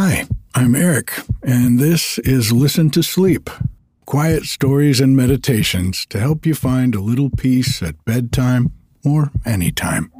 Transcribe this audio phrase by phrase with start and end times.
[0.00, 1.12] Hi, I'm Erik,
[1.42, 3.50] and this is Listen to Sleep
[4.06, 8.70] quiet stories and meditations to help you find a little peace at bedtime
[9.04, 10.12] or anytime.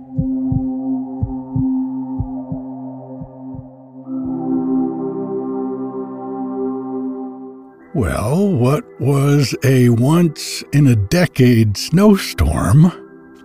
[7.94, 12.90] Well, what was a once in a decade snowstorm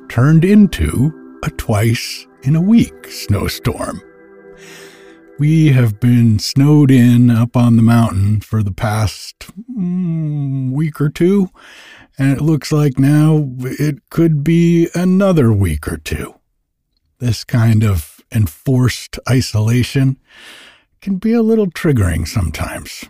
[0.09, 4.02] turned into a twice in a week snowstorm.
[5.39, 11.09] We have been snowed in up on the mountain for the past mm, week or
[11.09, 11.49] two,
[12.20, 16.35] and it looks like now it could be another week or two.
[17.17, 20.17] This kind of enforced isolation
[21.02, 23.05] can be a little triggering sometimes.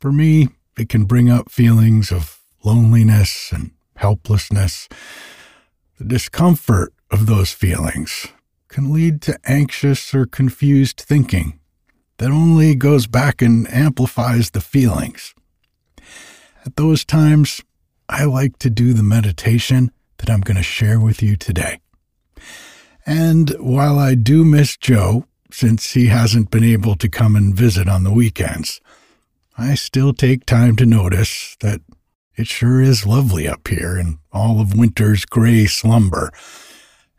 [0.00, 0.48] For me,
[0.78, 4.88] it can bring up feelings of loneliness and helplessness.
[5.98, 8.28] The discomfort of those feelings
[8.76, 11.58] can lead to anxious or confused thinking
[12.18, 15.34] that only goes back and amplifies the feelings.
[16.66, 17.62] At those times,
[18.06, 21.80] I like to do the meditation that I'm going to share with you today.
[23.06, 27.88] And while I do miss Joe, since he hasn't been able to come and visit
[27.88, 28.82] on the weekends,
[29.56, 31.80] I still take time to notice that
[32.36, 36.30] it sure is lovely up here in all of winter's gray slumber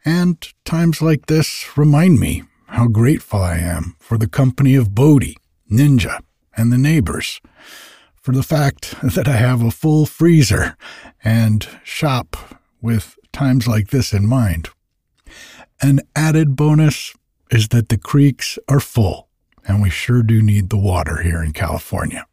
[0.07, 5.35] and times like this remind me how grateful I am for the company of Bodhi,
[5.69, 6.21] Ninja,
[6.55, 7.41] and the neighbors,
[8.15, 10.77] for the fact that I have a full freezer
[11.25, 12.37] and shop
[12.81, 14.69] with times like this in mind.
[15.81, 17.13] An added bonus
[17.51, 19.27] is that the creeks are full,
[19.67, 22.25] and we sure do need the water here in California.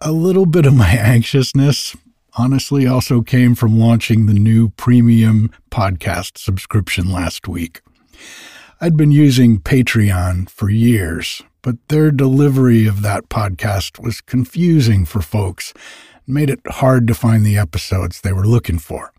[0.00, 1.94] A little bit of my anxiousness
[2.36, 7.82] honestly also came from launching the new premium podcast subscription last week.
[8.80, 15.22] I'd been using Patreon for years, but their delivery of that podcast was confusing for
[15.22, 15.72] folks
[16.26, 19.12] and made it hard to find the episodes they were looking for.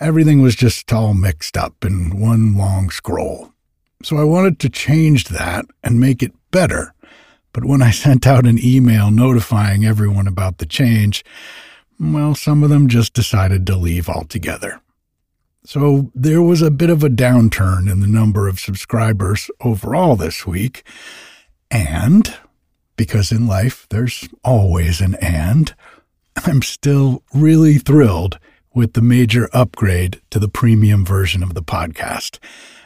[0.00, 3.52] Everything was just all mixed up in one long scroll.
[4.04, 6.94] So I wanted to change that and make it better.
[7.52, 11.24] But when I sent out an email notifying everyone about the change,
[12.00, 14.80] well, some of them just decided to leave altogether.
[15.64, 20.46] So there was a bit of a downturn in the number of subscribers overall this
[20.46, 20.82] week.
[21.70, 22.34] And
[22.96, 25.74] because in life there's always an and,
[26.46, 28.38] I'm still really thrilled
[28.74, 32.38] with the major upgrade to the premium version of the podcast.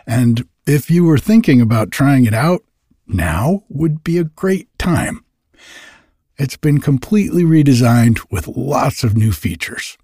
[0.07, 2.63] And if you were thinking about trying it out,
[3.07, 5.25] now would be a great time.
[6.43, 9.97] It's been completely redesigned with lots of new features.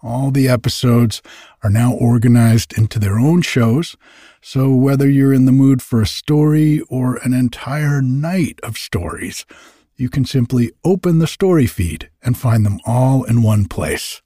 [0.00, 1.20] All the episodes
[1.64, 3.96] are now organized into their own shows,
[4.40, 9.44] so whether you're in the mood for a story or an entire night of stories,
[9.96, 14.22] you can simply open the story feed and find them all in one place.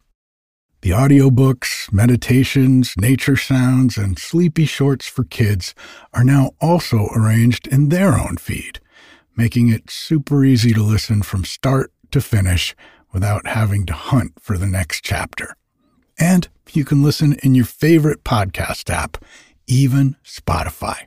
[0.83, 5.75] The audiobooks, meditations, nature sounds, and sleepy shorts for kids
[6.13, 8.81] are now also arranged in their own feed
[9.37, 12.75] making it super easy to listen from start to finish
[13.13, 15.57] without having to hunt for the next chapter.
[16.19, 19.23] And you can listen in your favorite podcast app,
[19.67, 21.07] even Spotify.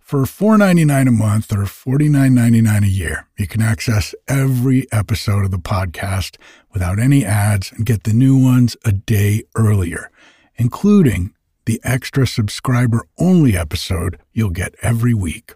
[0.00, 5.58] For $4.99 a month or $49.99 a year, you can access every episode of the
[5.58, 6.36] podcast
[6.72, 10.10] without any ads and get the new ones a day earlier,
[10.56, 11.32] including
[11.64, 15.54] the extra subscriber only episode you'll get every week.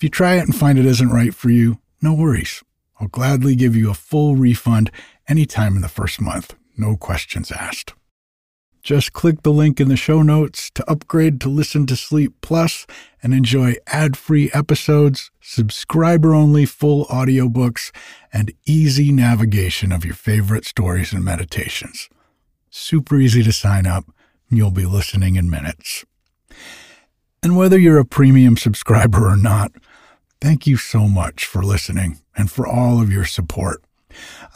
[0.00, 2.62] If you try it and find it isn't right for you, no worries.
[2.98, 4.90] I'll gladly give you a full refund
[5.28, 7.92] anytime in the first month, no questions asked.
[8.82, 12.86] Just click the link in the show notes to upgrade to Listen to Sleep Plus
[13.22, 17.90] and enjoy ad free episodes, subscriber only full audiobooks,
[18.32, 22.08] and easy navigation of your favorite stories and meditations.
[22.70, 24.06] Super easy to sign up,
[24.48, 26.06] and you'll be listening in minutes.
[27.42, 29.72] And whether you're a premium subscriber or not,
[30.40, 33.82] Thank you so much for listening and for all of your support.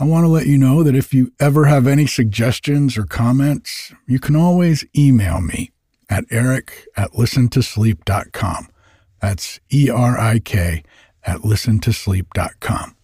[0.01, 3.93] I want to let you know that if you ever have any suggestions or comments,
[4.07, 5.71] you can always email me
[6.09, 8.69] at erik at listentosleep.com.
[9.21, 10.83] That's E R I K
[11.23, 12.97] at listentosleep.com.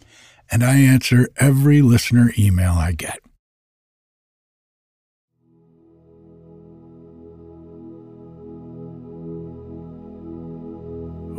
[0.50, 3.21] And I answer every listener email I get.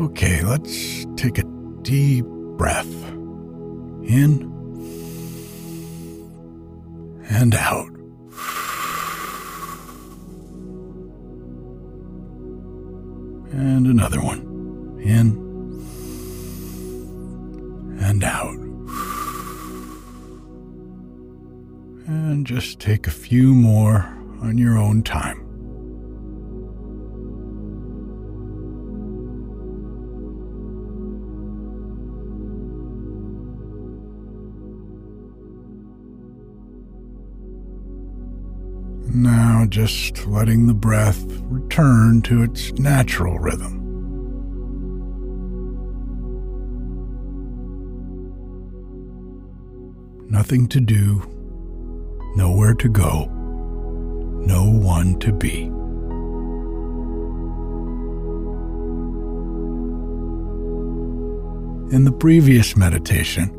[0.01, 1.43] Okay, let's take a
[1.83, 2.91] deep breath
[4.03, 4.49] in
[7.29, 7.87] and out.
[13.51, 14.39] And another one.
[15.03, 15.37] In
[18.01, 18.57] and out.
[22.07, 24.11] And just take a few more
[24.41, 25.50] on your own time.
[39.13, 43.79] Now, just letting the breath return to its natural rhythm.
[50.29, 51.21] Nothing to do,
[52.37, 53.25] nowhere to go,
[54.45, 55.63] no one to be.
[61.93, 63.51] In the previous meditation,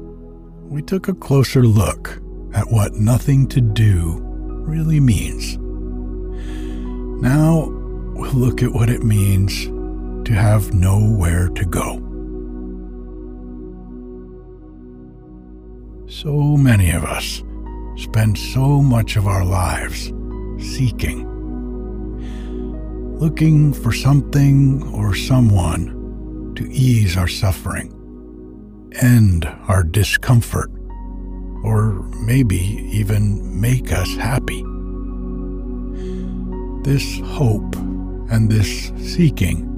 [0.66, 2.22] we took a closer look
[2.54, 4.31] at what nothing to do
[4.62, 5.58] really means.
[7.22, 7.68] Now
[8.14, 9.66] we'll look at what it means
[10.26, 11.98] to have nowhere to go.
[16.08, 17.42] So many of us
[17.96, 20.12] spend so much of our lives
[20.58, 21.28] seeking,
[23.18, 27.90] looking for something or someone to ease our suffering,
[29.00, 30.70] end our discomfort
[31.62, 32.58] or maybe
[32.92, 34.62] even make us happy.
[36.82, 37.76] This hope
[38.30, 39.68] and this seeking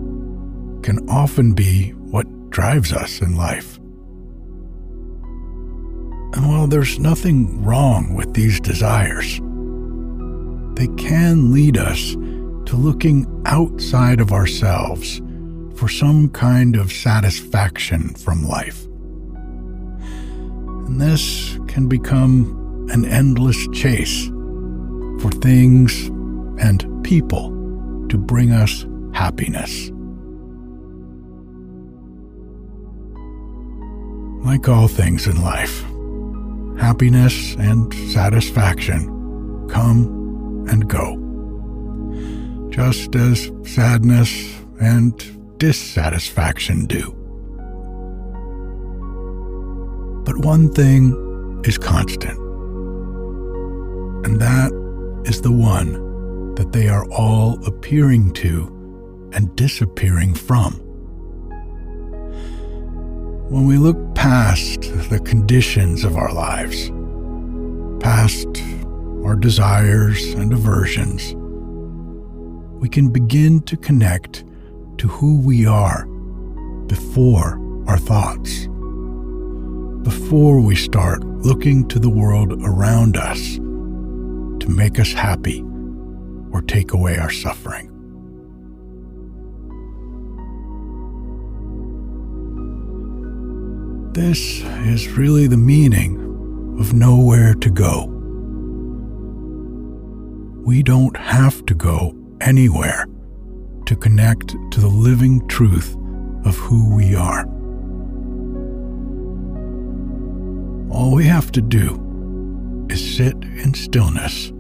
[0.82, 3.78] can often be what drives us in life.
[6.34, 9.38] And while there's nothing wrong with these desires,
[10.76, 15.20] they can lead us to looking outside of ourselves
[15.76, 18.84] for some kind of satisfaction from life.
[20.86, 24.28] And this can become an endless chase
[25.20, 26.06] for things
[26.62, 27.50] and people
[28.08, 29.90] to bring us happiness.
[34.46, 35.82] Like all things in life,
[36.78, 39.08] happiness and satisfaction
[39.68, 41.18] come and go,
[42.70, 44.30] just as sadness
[44.80, 47.10] and dissatisfaction do.
[50.24, 51.23] But one thing
[51.64, 52.38] is constant.
[54.26, 54.72] And that
[55.24, 58.70] is the one that they are all appearing to
[59.32, 60.74] and disappearing from.
[63.50, 66.90] When we look past the conditions of our lives,
[68.00, 68.48] past
[69.24, 71.34] our desires and aversions,
[72.80, 74.44] we can begin to connect
[74.98, 76.06] to who we are
[76.86, 78.68] before our thoughts
[80.04, 85.62] before we start looking to the world around us to make us happy
[86.52, 87.90] or take away our suffering.
[94.12, 98.04] This is really the meaning of nowhere to go.
[100.64, 103.06] We don't have to go anywhere
[103.86, 105.96] to connect to the living truth
[106.44, 107.53] of who we are.
[110.94, 114.50] All we have to do is sit in stillness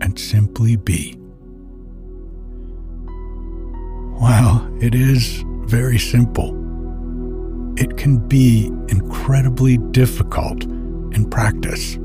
[0.00, 1.12] and simply be.
[4.18, 6.50] While it is very simple,
[7.76, 11.96] it can be incredibly difficult in practice.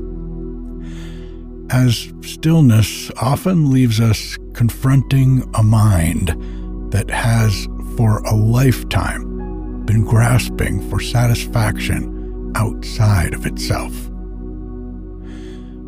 [1.70, 6.28] As stillness often leaves us confronting a mind
[6.92, 12.17] that has for a lifetime been grasping for satisfaction
[12.58, 13.94] outside of itself.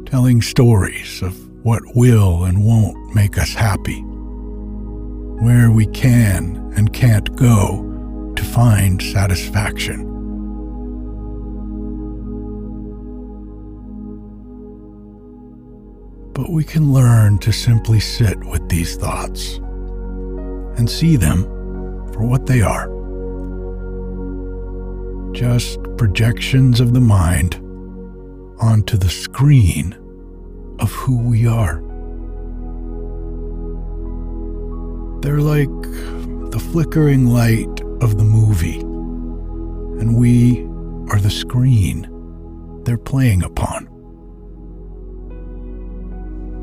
[0.06, 4.00] Telling stories of what will and won't make us happy,
[5.42, 10.06] where we can and can't go to find satisfaction.
[16.32, 19.56] But we can learn to simply sit with these thoughts
[20.78, 21.42] and see them
[22.12, 22.99] for what they are
[25.32, 27.54] just projections of the mind
[28.60, 29.94] onto the screen
[30.78, 31.82] of who we are.
[35.22, 35.70] They're like
[36.50, 38.80] the flickering light of the movie,
[40.00, 40.62] and we
[41.12, 42.08] are the screen
[42.84, 43.86] they're playing upon.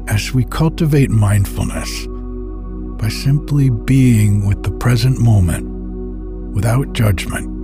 [0.08, 2.08] As we cultivate mindfulness
[3.00, 5.68] by simply being with the present moment
[6.56, 7.57] without judgment,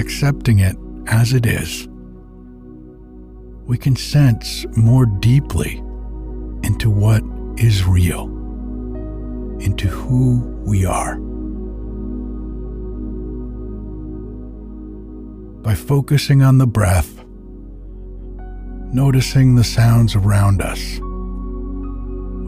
[0.00, 0.76] accepting it
[1.06, 1.86] as it is,
[3.66, 5.76] we can sense more deeply
[6.64, 7.22] into what
[7.56, 8.24] is real,
[9.60, 11.18] into who we are.
[15.62, 17.24] By focusing on the breath,
[18.92, 20.98] noticing the sounds around us,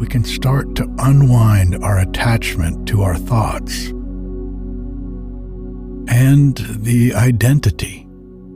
[0.01, 3.93] we can start to unwind our attachment to our thoughts
[6.23, 8.07] and the identity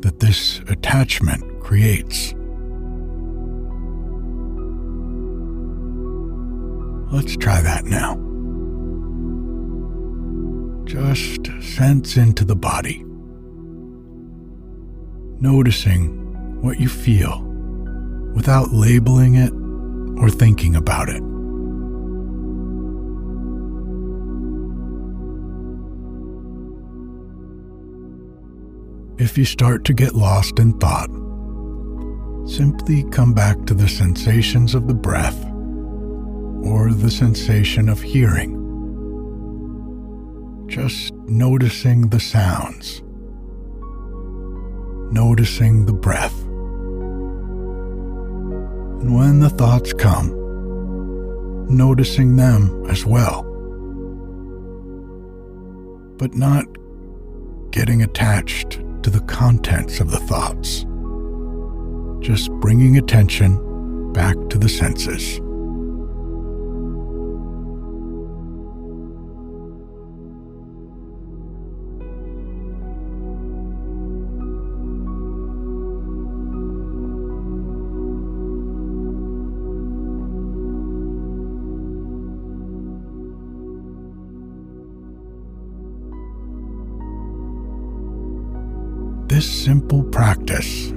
[0.02, 2.32] that this attachment creates.
[7.12, 8.14] Let's try that now.
[10.84, 13.02] Just sense into the body,
[15.40, 17.42] noticing what you feel
[18.32, 19.52] without labeling it
[20.22, 21.35] or thinking about it.
[29.18, 31.08] If you start to get lost in thought,
[32.46, 35.42] simply come back to the sensations of the breath
[36.62, 38.62] or the sensation of hearing.
[40.66, 43.00] Just noticing the sounds,
[45.10, 46.38] noticing the breath.
[49.00, 50.28] And when the thoughts come,
[51.74, 53.44] noticing them as well.
[56.18, 56.66] But not
[57.70, 60.84] getting attached to the contents of the thoughts.
[62.26, 65.40] Just bringing attention back to the senses.
[89.66, 90.90] Simple practice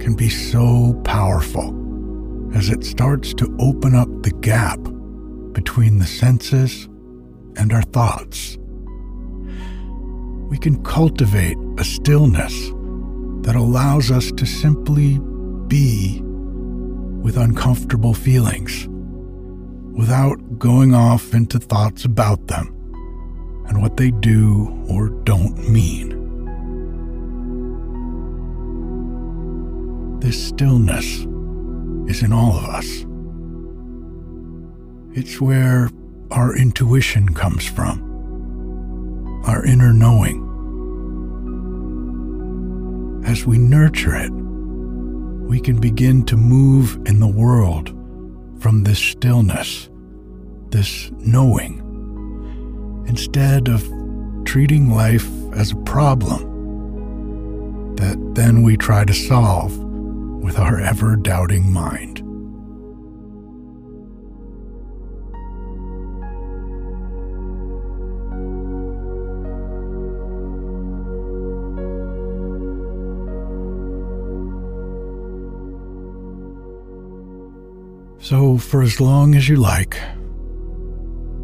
[0.00, 1.68] can be so powerful
[2.56, 4.78] as it starts to open up the gap
[5.52, 6.86] between the senses
[7.58, 8.56] and our thoughts.
[10.48, 12.54] We can cultivate a stillness
[13.46, 15.18] that allows us to simply
[15.66, 18.88] be with uncomfortable feelings
[19.92, 22.68] without going off into thoughts about them
[23.68, 26.13] and what they do or don't mean.
[30.24, 31.04] This stillness
[32.08, 33.04] is in all of us.
[35.12, 35.90] It's where
[36.30, 40.40] our intuition comes from, our inner knowing.
[43.26, 47.90] As we nurture it, we can begin to move in the world
[48.60, 49.90] from this stillness,
[50.70, 51.82] this knowing,
[53.06, 53.86] instead of
[54.46, 56.54] treating life as a problem
[57.96, 59.83] that then we try to solve
[60.44, 62.18] with our ever doubting mind.
[78.20, 79.98] So, for as long as you like,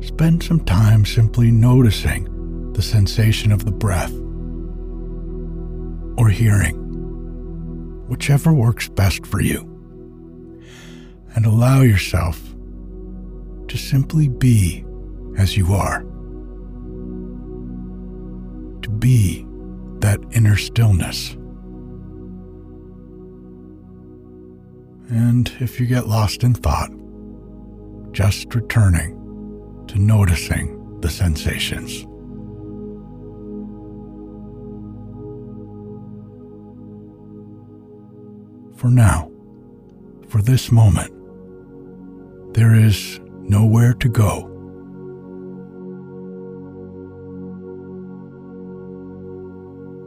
[0.03, 4.13] spend some time simply noticing the sensation of the breath
[6.19, 6.90] or hearing
[8.11, 9.61] whichever works best for you.
[11.37, 12.39] And allow yourself
[13.69, 14.85] to simply be
[15.39, 16.03] as you are.
[18.83, 19.47] To be
[20.01, 21.37] that inner stillness.
[25.09, 26.91] And if you get lost in thought,
[28.13, 29.17] just returning
[29.87, 32.07] to noticing the sensations.
[38.81, 39.31] For now,
[40.29, 41.13] for this moment,
[42.55, 44.47] there is nowhere to go.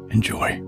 [0.10, 0.63] Enjoy.